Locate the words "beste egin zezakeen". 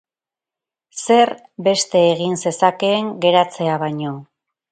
1.67-3.13